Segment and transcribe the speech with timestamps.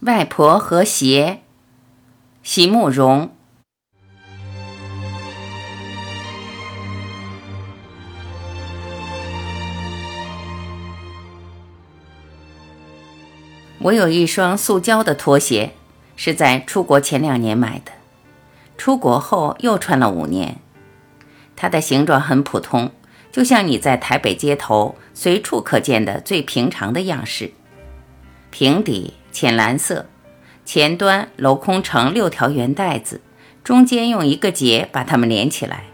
[0.00, 1.40] 外婆和鞋，
[2.42, 3.30] 席慕容。
[13.78, 15.72] 我有一双塑胶的拖鞋，
[16.14, 17.92] 是在出国前两年买的，
[18.76, 20.58] 出国后又穿了五年。
[21.56, 22.92] 它的形状很普通，
[23.32, 27.52] 就像你在台北街头随处可见的最平常的样式：
[28.50, 30.06] 平底、浅蓝色，
[30.64, 33.20] 前端镂空成六条圆带子，
[33.62, 35.84] 中间用一个结把它们连起来。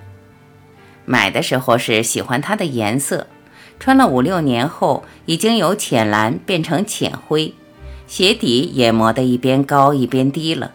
[1.04, 3.26] 买的时候是喜欢它的颜色，
[3.80, 7.52] 穿了五六年后，已经由浅蓝变成浅灰。
[8.06, 10.70] 鞋底也磨得一边高一边低了。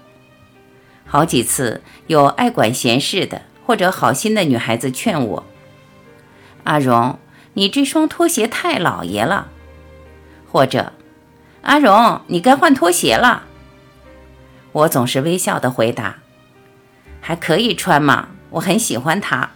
[1.06, 5.46] 好几次有爱管闲事的或者好心的女孩子劝我
[6.66, 7.18] ：“阿荣，
[7.54, 9.48] 你这双拖鞋太老爷了。”
[10.52, 10.92] 或者
[11.62, 13.44] ：“阿荣，你该换拖鞋了。”
[14.74, 16.18] 我总是微笑地回答
[17.20, 19.50] ：“还可以穿嘛，我很喜欢它。”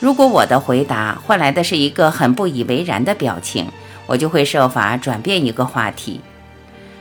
[0.00, 3.70] 如果我的回答换来的是一个很不以为然的表情，
[4.06, 6.20] 我就会设法转变一个话题。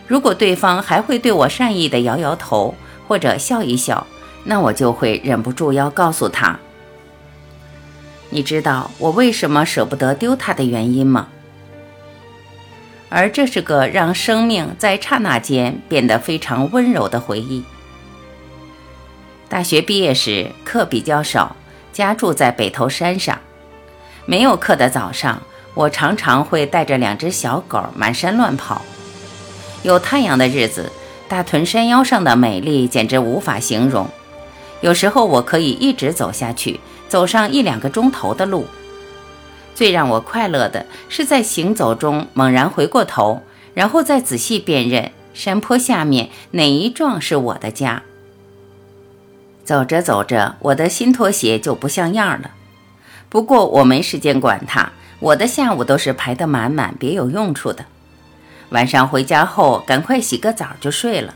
[0.07, 2.75] 如果对方还会对我善意的摇摇头
[3.07, 4.05] 或者笑一笑，
[4.43, 6.59] 那我就会忍不住要告诉他
[8.29, 11.29] ：“你知道我为什么舍不得丢它的原因吗？”
[13.15, 17.63] 而这是个让生命在刹那间变得非常温柔的回忆。
[19.47, 21.55] 大学毕业时课比较少，
[21.91, 23.39] 家住在北头山上，
[24.25, 25.39] 没有课的早上。
[25.75, 28.81] 我常常会带着两只小狗满山乱跑。
[29.83, 30.91] 有太阳的日子，
[31.27, 34.07] 大屯山腰上的美丽简直无法形容。
[34.81, 38.67] 有时候我可以一直走下去，走上一两个钟头的路。
[39.75, 43.41] 最让我快乐的是在行走中猛然回过头，
[43.73, 48.03] 然后再仔细辨认山坡下面哪一幢是我的家。
[49.63, 52.51] 走着走着，我的新拖鞋就不像样了。
[53.29, 54.91] 不过我没时间管它。
[55.19, 57.85] 我的下午都是排得满满，别有用处的。
[58.71, 61.35] 晚上回家后，赶快洗个澡就睡了。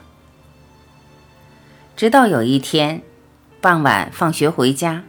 [1.96, 3.02] 直到有一天，
[3.62, 5.04] 傍晚放学回家，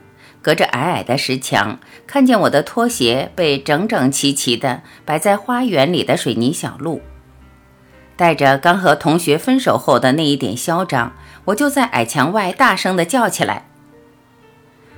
[0.48, 7.02] 隔着矮矮的石墙，看见我的拖鞋被整整齐齐地摆在花园里的水泥小路。
[8.16, 11.12] 带着刚和同学分手后的那一点嚣张，
[11.44, 13.66] 我就在矮墙外大声地叫起来：“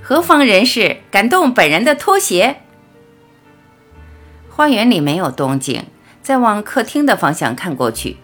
[0.00, 2.58] 何方人士敢动本人的拖鞋？”
[4.48, 5.82] 花园里没有动静，
[6.22, 8.18] 再往客厅的方向看过去，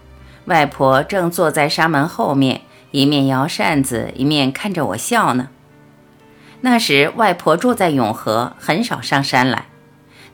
[0.45, 2.61] 外婆正坐在纱门后面，
[2.93, 5.49] 一面摇扇子，一面看着我笑呢。
[6.61, 9.67] 那时外婆住在永和，很少上山来，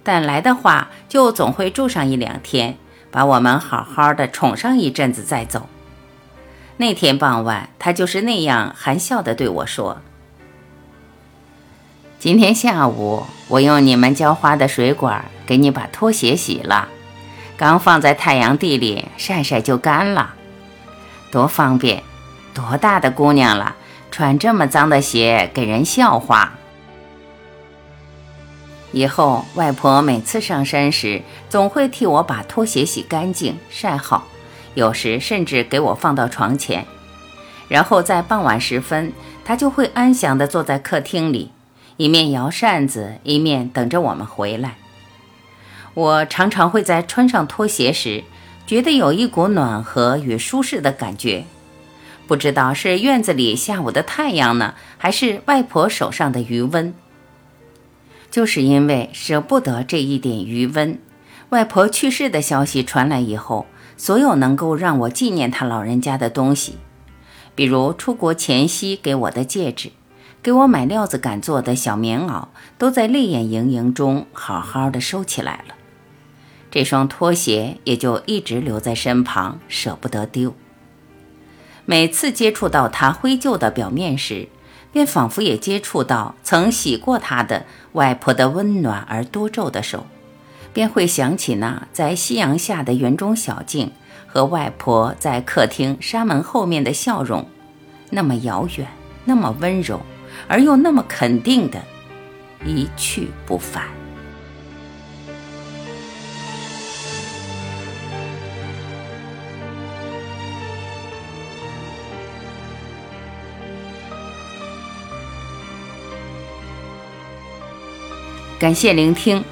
[0.03, 2.77] 但来的话就总会住上一两天，
[3.11, 5.69] 把我们好好的宠上一阵子再走。
[6.77, 10.01] 那天傍晚，她就是那样含笑的对我说
[12.19, 16.89] ：“今天下午，我用你们浇花的水管。”给你把拖鞋洗了，
[17.59, 20.35] 刚放在太阳地里晒晒就干了，
[21.31, 22.03] 多方便！
[22.55, 23.75] 多大的姑娘了，
[24.13, 26.53] 穿这么脏的鞋给人笑话。
[28.93, 34.25] 以后外婆每次上山时，总会替我把拖鞋洗干净、晒好，
[34.75, 36.87] 有时甚至给我放到床前。
[37.69, 39.15] 然后在傍晚时分，
[39.47, 41.51] 她就会安详地坐在客厅里，
[41.97, 44.77] 一面摇扇子，一面等着我们回来。
[45.95, 48.25] 我常常会在穿上拖鞋时，
[48.67, 51.45] 觉得有一股暖和与舒适的感觉，
[52.27, 56.95] 不知道是院子里下午的太阳呢，还是外婆手上的余温。
[58.31, 60.99] 就是因为舍不得这一点余温，
[61.51, 63.67] 外婆去世的消息传来以后，
[63.99, 66.79] 所有能够让我纪念她老人家的东西，
[67.55, 69.91] 比如出国前夕给我的戒指，
[70.43, 72.47] 给我买料子赶做的小棉袄，
[72.79, 75.75] 都在泪眼盈盈中好好的收起来了。
[76.71, 80.55] 这双拖鞋也就一直留在身旁，舍不得丢。
[81.85, 84.49] 每次接触到它灰旧的表面时，
[84.93, 90.07] 便仿佛也接触到曾洗过它的外婆的温暖而多皱的手，
[90.73, 93.91] 便会想起那在夕阳下的园中小径
[94.27, 97.47] 和外婆在客厅纱门后面的笑容，
[98.11, 98.87] 那么遥远，
[99.25, 100.01] 那么温柔，
[100.47, 101.83] 而又那么肯定的
[102.65, 104.02] 一去不返。
[118.63, 119.43] 感谢聆听，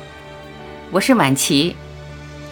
[0.92, 1.74] 我是晚琪，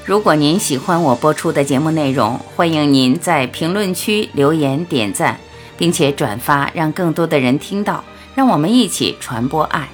[0.05, 5.39] 如果您喜欢我播出的节目内容，欢迎您在评论区留言点赞，
[5.77, 8.03] 并且转发，让更多的人听到，
[8.35, 9.89] 让我们一起传播爱。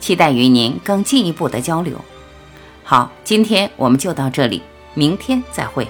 [0.00, 2.02] 期待与您更进一步的交流。
[2.82, 4.62] 好，今天我们就到这里，
[4.94, 5.86] 明天再会。